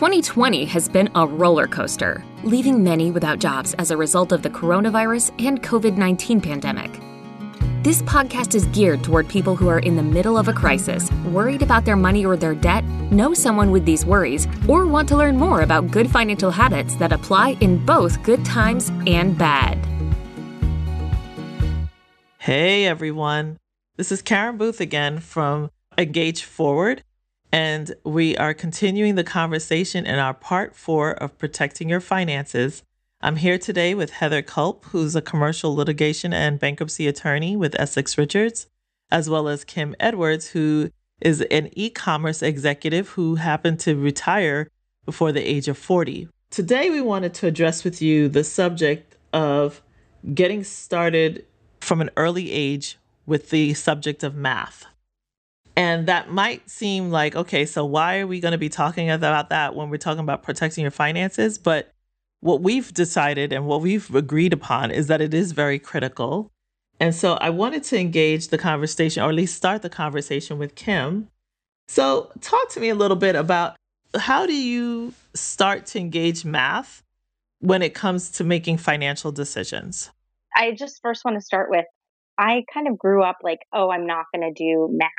[0.00, 4.48] 2020 has been a roller coaster, leaving many without jobs as a result of the
[4.48, 6.90] coronavirus and COVID 19 pandemic.
[7.82, 11.60] This podcast is geared toward people who are in the middle of a crisis, worried
[11.60, 12.82] about their money or their debt,
[13.12, 17.12] know someone with these worries, or want to learn more about good financial habits that
[17.12, 19.76] apply in both good times and bad.
[22.38, 23.58] Hey everyone,
[23.98, 27.02] this is Karen Booth again from Engage Forward,
[27.52, 32.82] and we are continuing the conversation in our part four of Protecting Your Finances.
[33.20, 38.16] I'm here today with Heather Culp, who's a commercial litigation and bankruptcy attorney with Essex
[38.16, 38.66] Richards,
[39.10, 44.70] as well as Kim Edwards, who is an e commerce executive who happened to retire
[45.04, 46.28] before the age of 40.
[46.50, 49.82] Today, we wanted to address with you the subject of
[50.34, 51.46] getting started
[51.80, 54.86] from an early age with the subject of math.
[55.76, 59.50] And that might seem like, okay, so why are we going to be talking about
[59.50, 61.58] that when we're talking about protecting your finances?
[61.58, 61.92] But
[62.40, 66.50] what we've decided and what we've agreed upon is that it is very critical.
[66.98, 70.74] And so I wanted to engage the conversation, or at least start the conversation with
[70.74, 71.28] Kim.
[71.88, 73.76] So, talk to me a little bit about
[74.16, 77.02] how do you start to engage math
[77.60, 80.10] when it comes to making financial decisions?
[80.54, 81.86] I just first want to start with
[82.40, 85.10] I kind of grew up like, oh, I'm not going to do math.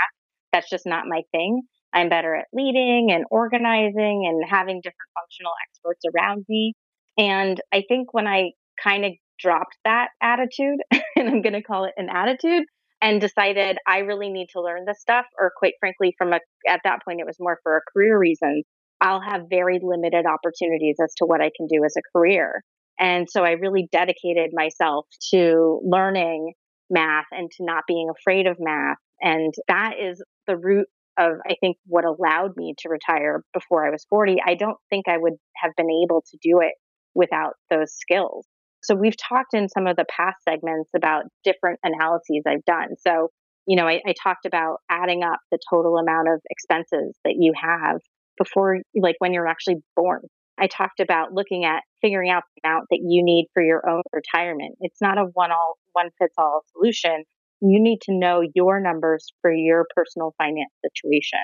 [0.51, 1.61] That's just not my thing.
[1.93, 6.73] I'm better at leading and organizing and having different functional experts around me.
[7.17, 10.79] And I think when I kind of dropped that attitude,
[11.15, 12.63] and I'm going to call it an attitude,
[13.01, 16.81] and decided I really need to learn this stuff, or quite frankly, from a, at
[16.83, 18.63] that point, it was more for a career reason,
[19.01, 22.63] I'll have very limited opportunities as to what I can do as a career.
[22.99, 26.53] And so I really dedicated myself to learning
[26.91, 28.97] math and to not being afraid of math.
[29.21, 33.89] And that is the root of, I think, what allowed me to retire before I
[33.89, 34.37] was 40.
[34.45, 36.73] I don't think I would have been able to do it
[37.13, 38.45] without those skills.
[38.83, 42.95] So we've talked in some of the past segments about different analyses I've done.
[43.05, 43.29] So,
[43.67, 47.53] you know, I, I talked about adding up the total amount of expenses that you
[47.61, 47.99] have
[48.37, 50.21] before, like when you're actually born.
[50.59, 54.01] I talked about looking at figuring out the amount that you need for your own
[54.13, 54.75] retirement.
[54.79, 57.23] It's not a one all one fits all solution.
[57.61, 61.39] You need to know your numbers for your personal finance situation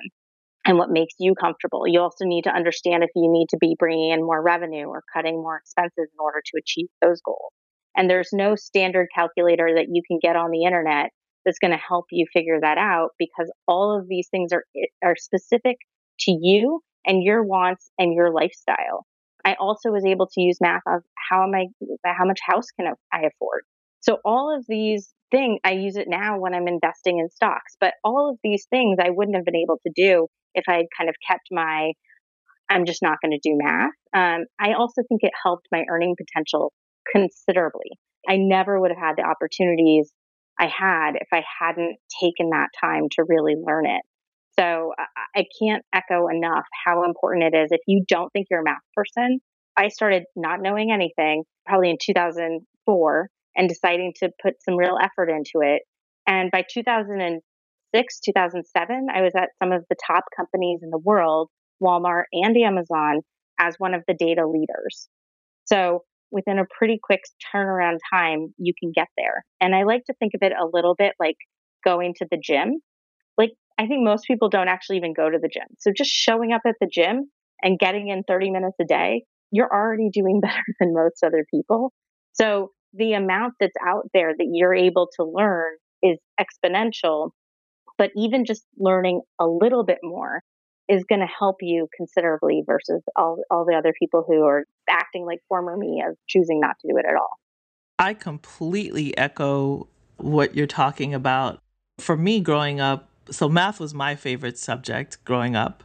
[0.66, 1.88] and what makes you comfortable.
[1.88, 5.04] You also need to understand if you need to be bringing in more revenue or
[5.14, 7.54] cutting more expenses in order to achieve those goals.
[7.96, 11.12] And there's no standard calculator that you can get on the internet
[11.46, 14.88] that's going to help you figure that out because all of these things are eh,
[15.04, 15.78] are specific
[16.20, 19.06] to you and your wants and your lifestyle.
[19.46, 21.68] I also was able to use math of how am I
[22.06, 23.64] how much house can I afford.
[24.08, 27.94] So all of these things I use it now when I'm investing in stocks, but
[28.04, 31.10] all of these things I wouldn't have been able to do if I had kind
[31.10, 31.92] of kept my
[32.70, 33.92] I'm just not going to do math.
[34.14, 36.74] Um, I also think it helped my earning potential
[37.14, 37.92] considerably.
[38.28, 40.12] I never would have had the opportunities
[40.60, 44.02] I had if I hadn't taken that time to really learn it.
[44.60, 44.92] So
[45.36, 47.72] I can't echo enough how important it is.
[47.72, 49.40] If you don't think you're a math person,
[49.78, 55.30] I started not knowing anything probably in 2004 and deciding to put some real effort
[55.30, 55.82] into it.
[56.28, 61.50] And by 2006, 2007, I was at some of the top companies in the world,
[61.82, 63.22] Walmart and Amazon,
[63.60, 65.10] as one of the data leaders.
[65.66, 67.22] So within a pretty quick
[67.54, 69.44] turnaround time, you can get there.
[69.60, 71.38] And I like to think of it a little bit like
[71.84, 72.80] going to the gym.
[73.38, 75.68] Like I think most people don't actually even go to the gym.
[75.80, 77.30] So just showing up at the gym
[77.62, 81.94] and getting in 30 minutes a day, you're already doing better than most other people.
[82.34, 87.32] So the amount that's out there that you're able to learn is exponential.
[87.98, 90.42] But even just learning a little bit more
[90.88, 95.26] is going to help you considerably versus all, all the other people who are acting
[95.26, 97.32] like former me of choosing not to do it at all.
[98.00, 99.88] I completely echo
[100.18, 101.60] what you're talking about.
[102.00, 105.84] For me, growing up, so math was my favorite subject growing up.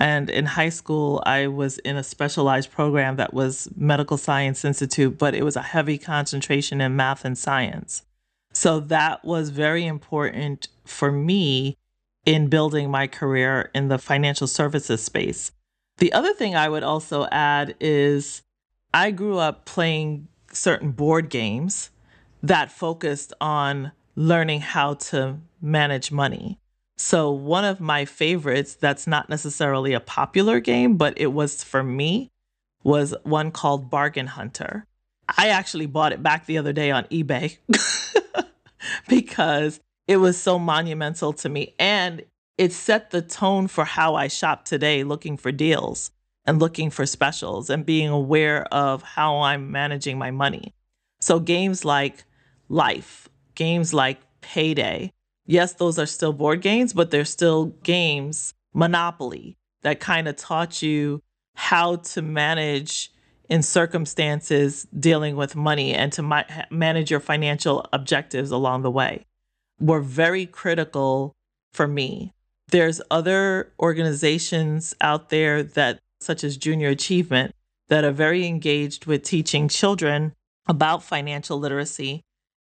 [0.00, 5.18] And in high school, I was in a specialized program that was Medical Science Institute,
[5.18, 8.02] but it was a heavy concentration in math and science.
[8.54, 11.76] So that was very important for me
[12.24, 15.52] in building my career in the financial services space.
[15.98, 18.42] The other thing I would also add is
[18.94, 21.90] I grew up playing certain board games
[22.42, 26.59] that focused on learning how to manage money.
[27.00, 31.82] So, one of my favorites that's not necessarily a popular game, but it was for
[31.82, 32.30] me,
[32.84, 34.84] was one called Bargain Hunter.
[35.26, 37.56] I actually bought it back the other day on eBay
[39.08, 42.22] because it was so monumental to me and
[42.58, 46.10] it set the tone for how I shop today looking for deals.
[46.44, 50.74] and looking for specials and being aware of how I'm managing my money.
[51.20, 52.24] So games like
[52.68, 55.12] Life, games like Payday,
[55.50, 60.80] yes, those are still board games, but they're still games, Monopoly, that kind of taught
[60.80, 61.22] you
[61.54, 63.12] how to manage
[63.48, 69.26] in circumstances dealing with money and to ma- manage your financial objectives along the way
[69.80, 71.34] were very critical
[71.72, 72.32] for me.
[72.68, 77.54] There's other organizations out there that such as Junior Achievement
[77.88, 80.32] that are very engaged with teaching children
[80.68, 82.22] about financial literacy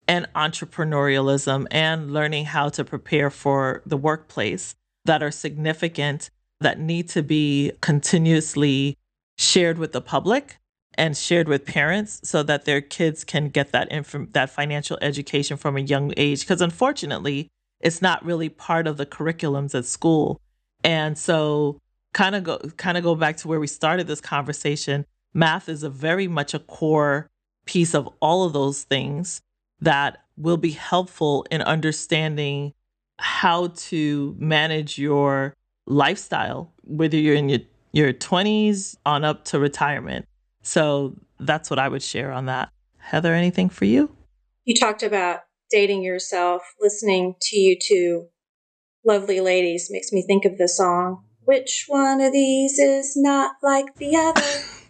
[0.07, 6.29] and entrepreneurialism and learning how to prepare for the workplace that are significant
[6.59, 8.97] that need to be continuously
[9.37, 10.57] shared with the public
[10.95, 15.57] and shared with parents so that their kids can get that inf- that financial education
[15.57, 16.41] from a young age.
[16.41, 20.39] Because unfortunately it's not really part of the curriculums at school.
[20.83, 21.79] And so
[22.13, 25.83] kind of go kind of go back to where we started this conversation math is
[25.83, 27.29] a very much a core
[27.65, 29.41] piece of all of those things
[29.83, 32.73] that will be helpful in understanding
[33.19, 35.53] how to manage your
[35.85, 37.59] lifestyle whether you're in your
[37.91, 40.25] your 20s on up to retirement
[40.63, 42.69] so that's what I would share on that.
[42.97, 44.15] Heather, anything for you?
[44.65, 48.27] You talked about dating yourself, listening to you two
[49.05, 51.25] lovely ladies makes me think of the song.
[51.43, 54.41] Which one of these is not like the other?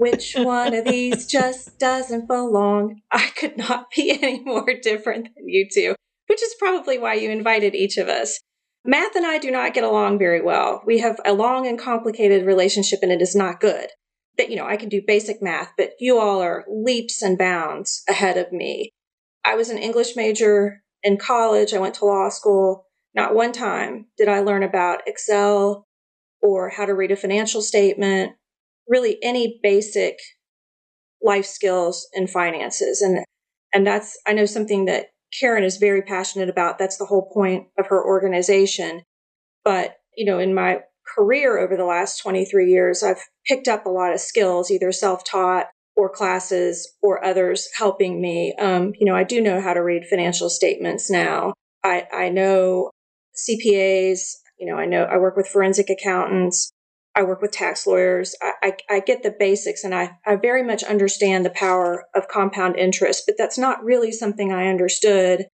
[0.00, 3.02] Which one of these just doesn't belong?
[3.12, 5.94] I could not be any more different than you two,
[6.26, 8.40] which is probably why you invited each of us.
[8.82, 10.80] Math and I do not get along very well.
[10.86, 13.88] We have a long and complicated relationship, and it is not good
[14.38, 18.02] that, you know, I can do basic math, but you all are leaps and bounds
[18.08, 18.94] ahead of me.
[19.44, 21.74] I was an English major in college.
[21.74, 22.86] I went to law school.
[23.14, 25.84] Not one time did I learn about Excel
[26.40, 28.32] or how to read a financial statement,
[28.90, 30.18] really any basic
[31.22, 33.00] life skills and finances.
[33.00, 33.24] And,
[33.72, 35.06] and that's, I know something that
[35.38, 36.78] Karen is very passionate about.
[36.78, 39.02] That's the whole point of her organization.
[39.64, 40.80] But, you know, in my
[41.16, 45.24] career over the last 23 years, I've picked up a lot of skills, either self
[45.24, 45.66] taught
[45.96, 48.54] or classes or others helping me.
[48.58, 51.52] Um, you know, I do know how to read financial statements now.
[51.84, 52.90] I, I know
[53.36, 54.20] CPAs,
[54.58, 56.70] you know, I know I work with forensic accountants.
[57.14, 58.34] I work with tax lawyers.
[58.40, 62.28] I, I, I get the basics and I, I very much understand the power of
[62.28, 65.46] compound interest, but that's not really something I understood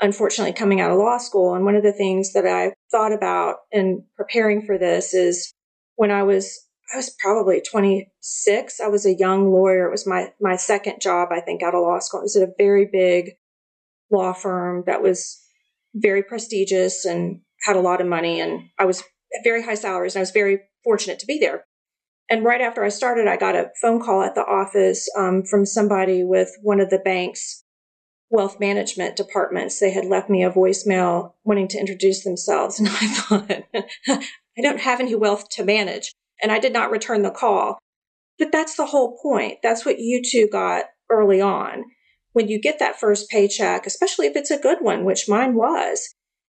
[0.00, 1.54] unfortunately coming out of law school.
[1.54, 5.52] And one of the things that I thought about in preparing for this is
[5.96, 8.80] when I was I was probably 26.
[8.80, 9.86] I was a young lawyer.
[9.86, 12.20] It was my my second job, I think, out of law school.
[12.20, 13.32] It was at a very big
[14.10, 15.40] law firm that was
[15.94, 18.40] very prestigious and had a lot of money.
[18.40, 19.02] And I was
[19.42, 21.64] very high salaries, and I was very fortunate to be there.
[22.30, 25.66] And right after I started, I got a phone call at the office um, from
[25.66, 27.64] somebody with one of the bank's
[28.30, 29.78] wealth management departments.
[29.78, 32.80] They had left me a voicemail wanting to introduce themselves.
[32.80, 33.62] And I thought,
[34.58, 36.12] I don't have any wealth to manage.
[36.42, 37.78] And I did not return the call.
[38.38, 39.58] But that's the whole point.
[39.62, 41.84] That's what you two got early on.
[42.32, 46.14] When you get that first paycheck, especially if it's a good one, which mine was,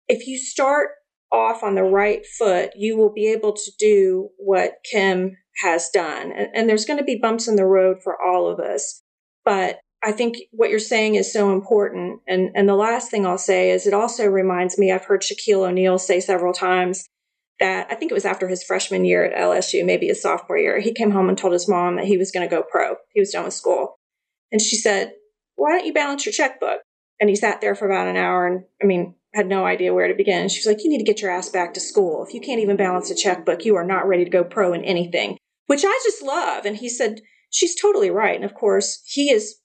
[0.07, 0.91] if you start
[1.35, 6.31] off on the right foot, you will be able to do what Kim has done.
[6.31, 9.01] And, and there's going to be bumps in the road for all of us.
[9.43, 12.21] But I think what you're saying is so important.
[12.27, 15.67] And, and the last thing I'll say is it also reminds me, I've heard Shaquille
[15.67, 17.07] O'Neal say several times
[17.59, 20.79] that I think it was after his freshman year at LSU, maybe his sophomore year,
[20.79, 22.95] he came home and told his mom that he was going to go pro.
[23.13, 23.95] He was done with school.
[24.51, 25.13] And she said,
[25.55, 26.81] Why don't you balance your checkbook?
[27.19, 30.07] And he sat there for about an hour and, I mean, had no idea where
[30.07, 30.47] to begin.
[30.47, 32.25] She was like, You need to get your ass back to school.
[32.25, 34.83] If you can't even balance a checkbook, you are not ready to go pro in
[34.85, 35.37] anything,
[35.67, 36.65] which I just love.
[36.65, 37.19] And he said,
[37.51, 38.35] She's totally right.
[38.35, 39.57] And of course, he is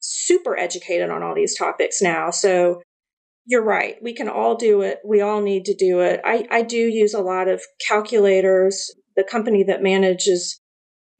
[0.00, 2.30] super educated on all these topics now.
[2.30, 2.80] So
[3.46, 3.96] you're right.
[4.02, 4.98] We can all do it.
[5.04, 6.20] We all need to do it.
[6.24, 8.90] I, I do use a lot of calculators.
[9.16, 10.60] The company that manages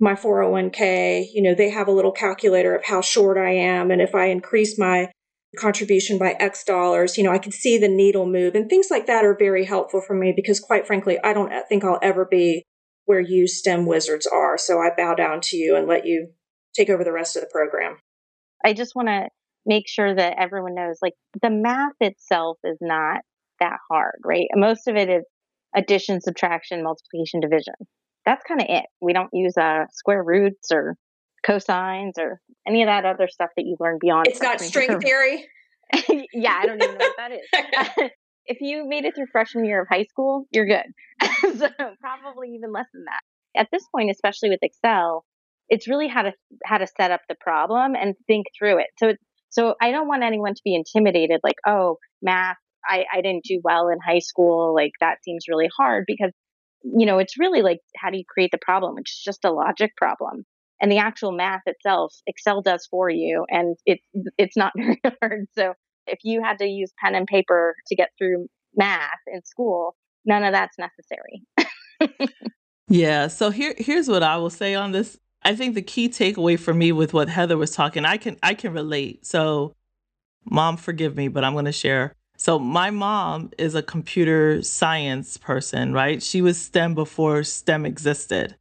[0.01, 3.91] my 401k, you know, they have a little calculator of how short I am.
[3.91, 5.11] And if I increase my
[5.57, 9.07] contribution by X dollars, you know, I can see the needle move and things like
[9.07, 12.65] that are very helpful for me because quite frankly, I don't think I'll ever be
[13.07, 14.59] where you STEM wizards are.
[14.59, 16.29] So I bow down to you and let you
[16.75, 17.97] take over the rest of the program.
[18.65, 19.29] I just want to
[19.65, 23.21] make sure that everyone knows like the math itself is not
[23.61, 24.47] that hard, right?
[24.55, 25.25] Most of it is
[25.75, 27.75] addition, subtraction, multiplication, division.
[28.25, 28.85] That's kind of it.
[29.01, 30.97] We don't use uh, square roots or
[31.47, 34.27] cosines or any of that other stuff that you learn beyond.
[34.27, 35.47] It's not string theory.
[36.33, 38.11] yeah, I don't even know what that is.
[38.47, 40.87] if you made it through freshman year of high school, you're good.
[41.59, 41.69] so
[42.01, 43.61] probably even less than that.
[43.61, 45.25] at this point, especially with Excel,
[45.69, 46.33] it's really how to
[46.65, 48.89] how to set up the problem and think through it.
[48.99, 49.15] So
[49.51, 53.61] so I don't want anyone to be intimidated, like, oh, math, I, I didn't do
[53.65, 56.33] well in high school, like that seems really hard because
[56.85, 59.51] you know, it's really like how do you create the problem, which is just a
[59.51, 60.45] logic problem.
[60.81, 64.05] And the actual math itself, Excel does for you, and it's
[64.37, 65.47] it's not very hard.
[65.57, 65.75] So
[66.07, 70.45] if you had to use pen and paper to get through math in school, none
[70.45, 71.43] of that's necessary.
[72.89, 73.27] yeah.
[73.27, 75.19] So here here's what I will say on this.
[75.43, 78.55] I think the key takeaway for me with what Heather was talking, I can I
[78.55, 79.27] can relate.
[79.27, 79.75] So
[80.49, 85.37] mom, forgive me, but I'm going to share so my mom is a computer science
[85.37, 86.23] person, right?
[86.23, 88.55] She was STEM before STEM existed.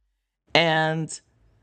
[0.52, 1.08] And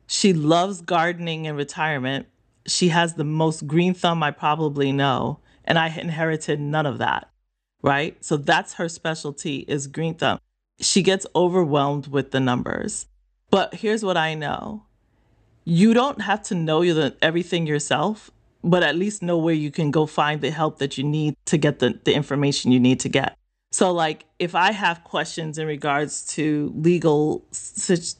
[0.07, 2.27] she loves gardening in retirement.
[2.67, 7.29] She has the most green thumb I probably know, and I inherited none of that,
[7.81, 8.17] right?
[8.23, 10.39] So that's her specialty is green thumb.
[10.79, 13.07] She gets overwhelmed with the numbers.
[13.49, 14.83] But here's what I know.
[15.63, 16.81] You don't have to know
[17.21, 18.31] everything yourself
[18.65, 21.57] but at least know where you can go find the help that you need to
[21.57, 23.37] get the, the information you need to get.
[23.75, 27.45] So like if I have questions in regards to legal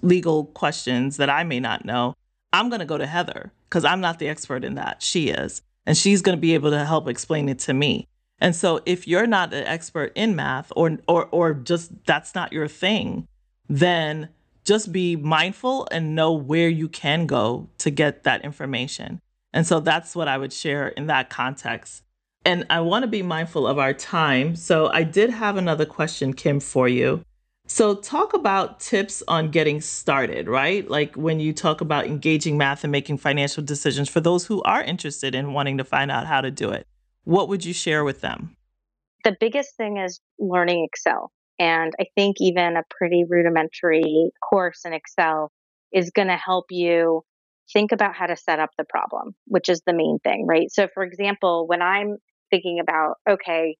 [0.01, 2.13] legal questions that I may not know,
[2.51, 5.01] I'm going to go to Heather cuz I'm not the expert in that.
[5.01, 5.61] She is.
[5.85, 8.05] And she's going to be able to help explain it to me.
[8.39, 12.51] And so if you're not an expert in math or or or just that's not
[12.51, 13.25] your thing,
[13.69, 14.27] then
[14.65, 19.21] just be mindful and know where you can go to get that information.
[19.53, 22.03] And so that's what I would share in that context.
[22.45, 24.55] And I want to be mindful of our time.
[24.55, 27.25] So I did have another question, Kim, for you.
[27.67, 30.87] So, talk about tips on getting started, right?
[30.87, 34.83] Like when you talk about engaging math and making financial decisions for those who are
[34.83, 36.85] interested in wanting to find out how to do it.
[37.23, 38.55] What would you share with them?
[39.23, 41.31] The biggest thing is learning Excel.
[41.57, 45.51] And I think even a pretty rudimentary course in Excel
[45.91, 47.23] is going to help you
[47.73, 50.71] think about how to set up the problem, which is the main thing, right?
[50.71, 52.17] So, for example, when I'm
[52.55, 53.75] thinking about, okay,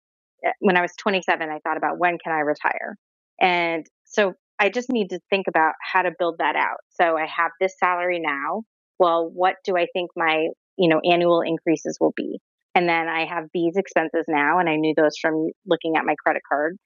[0.46, 2.98] eh, when I was 27, I thought about when can I retire?
[3.40, 6.78] And so I just need to think about how to build that out.
[6.90, 8.64] So I have this salary now.
[9.00, 12.40] Well, what do I think my, you know, annual increases will be?
[12.74, 16.16] And then I have these expenses now, and I knew those from looking at my
[16.22, 16.78] credit card.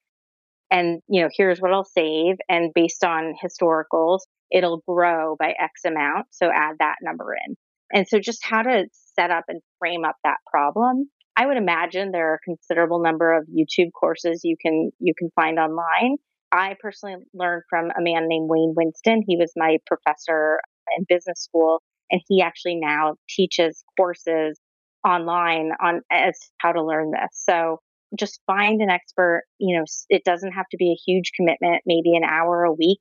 [0.71, 2.35] And, you know, here's what I'll save.
[2.47, 4.19] And based on historicals,
[4.51, 6.27] it'll grow by X amount.
[6.29, 7.55] So add that number in.
[7.91, 8.85] And so just how to
[9.17, 11.09] set up and frame up that problem.
[11.39, 15.29] I would imagine there are a considerable number of YouTube courses you can you can
[15.35, 16.17] find online.
[16.51, 19.23] I personally learned from a man named Wayne Winston.
[19.25, 20.59] He was my professor
[20.97, 21.81] in business school
[22.11, 24.59] and he actually now teaches courses
[25.07, 27.29] online on as how to learn this.
[27.31, 27.79] So
[28.19, 32.17] just find an expert, you know, it doesn't have to be a huge commitment, maybe
[32.17, 32.99] an hour a week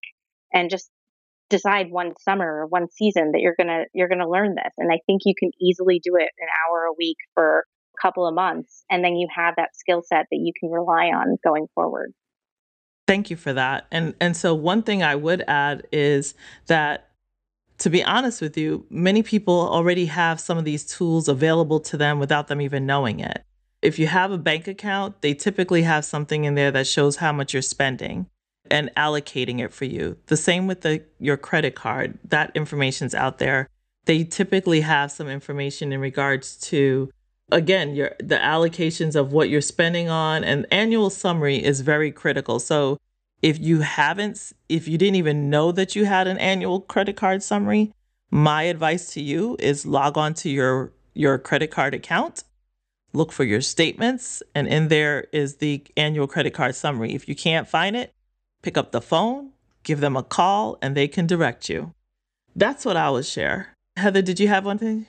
[0.55, 0.91] and just
[1.51, 4.99] decide one summer or one season that you're to you're to learn this and i
[5.07, 7.65] think you can easily do it an hour a week for
[8.01, 11.37] couple of months and then you have that skill set that you can rely on
[11.45, 12.13] going forward
[13.07, 16.35] thank you for that and and so one thing i would add is
[16.67, 17.09] that
[17.79, 21.97] to be honest with you many people already have some of these tools available to
[21.97, 23.45] them without them even knowing it
[23.81, 27.33] if you have a bank account they typically have something in there that shows how
[27.33, 28.27] much you're spending
[28.71, 30.17] and allocating it for you.
[30.27, 32.19] The same with the your credit card.
[32.25, 33.69] That information's out there.
[34.05, 37.11] They typically have some information in regards to
[37.51, 42.59] again, your the allocations of what you're spending on and annual summary is very critical.
[42.59, 42.99] So
[43.43, 47.43] if you haven't if you didn't even know that you had an annual credit card
[47.43, 47.93] summary,
[48.31, 52.45] my advice to you is log on to your your credit card account
[53.15, 57.35] look for your statements and in there is the annual credit card summary if you
[57.35, 58.13] can't find it
[58.63, 59.51] pick up the phone,
[59.83, 61.93] give them a call, and they can direct you.
[62.55, 63.75] That's what I would share.
[63.97, 65.07] Heather, did you have one thing?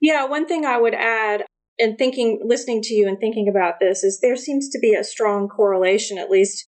[0.00, 1.44] Yeah, one thing I would add
[1.78, 5.04] in thinking, listening to you and thinking about this is there seems to be a
[5.04, 6.68] strong correlation, at least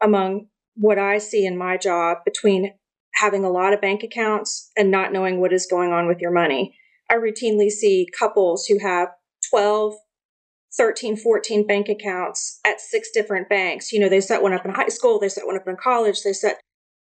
[0.00, 2.74] among what I see in my job, between
[3.14, 6.30] having a lot of bank accounts and not knowing what is going on with your
[6.30, 6.76] money.
[7.10, 9.08] I routinely see couples who have
[9.50, 9.94] 12
[10.76, 13.92] 13, 14 bank accounts at six different banks.
[13.92, 16.22] You know, they set one up in high school, they set one up in college,
[16.22, 16.60] they set,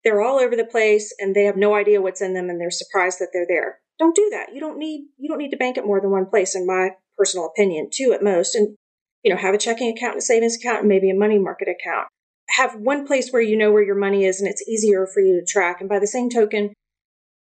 [0.03, 2.71] they're all over the place and they have no idea what's in them and they're
[2.71, 3.79] surprised that they're there.
[4.00, 4.53] Don't do that.
[4.53, 6.91] You don't need, you don't need to bank at more than one place, in my
[7.19, 8.55] personal opinion, two at most.
[8.55, 8.75] And,
[9.23, 12.07] you know, have a checking account, a savings account, and maybe a money market account.
[12.51, 15.39] Have one place where you know where your money is and it's easier for you
[15.39, 15.81] to track.
[15.81, 16.73] And by the same token,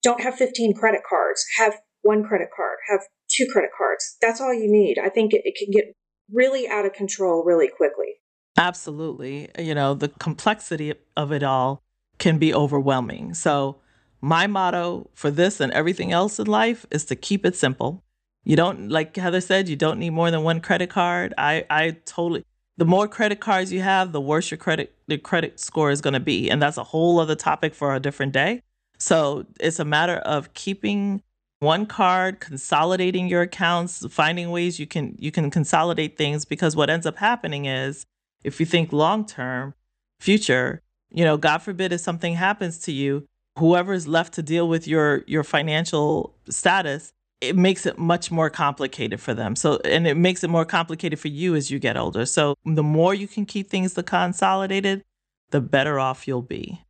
[0.02, 1.44] don't have 15 credit cards.
[1.58, 4.16] Have one credit card, have two credit cards.
[4.20, 4.98] That's all you need.
[4.98, 5.94] I think it, it can get
[6.32, 8.14] really out of control really quickly.
[8.56, 9.50] Absolutely.
[9.58, 11.82] You know, the complexity of it all
[12.18, 13.34] can be overwhelming.
[13.34, 13.76] So,
[14.22, 18.04] my motto for this and everything else in life is to keep it simple.
[18.44, 21.34] You don't, like Heather said, you don't need more than one credit card.
[21.36, 22.44] I, I totally,
[22.76, 26.14] the more credit cards you have, the worse your credit, the credit score is going
[26.14, 26.50] to be.
[26.50, 28.62] And that's a whole other topic for a different day.
[28.98, 31.22] So it's a matter of keeping
[31.58, 36.88] one card, consolidating your accounts, finding ways you can, you can consolidate things because what
[36.88, 38.06] ends up happening is
[38.42, 39.74] if you think long term,
[40.18, 43.26] future, you know, God forbid if something happens to you,
[43.58, 48.50] whoever is left to deal with your your financial status, it makes it much more
[48.50, 49.56] complicated for them.
[49.56, 52.26] So and it makes it more complicated for you as you get older.
[52.26, 55.04] So the more you can keep things consolidated,
[55.50, 56.82] the better off you'll be.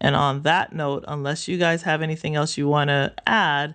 [0.00, 3.74] And on that note, unless you guys have anything else you want to add,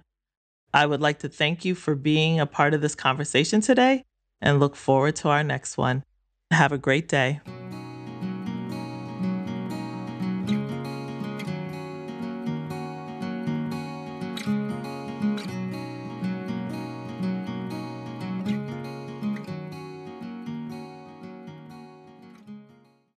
[0.74, 4.04] I would like to thank you for being a part of this conversation today
[4.42, 6.04] and look forward to our next one.
[6.52, 7.42] Have a great day.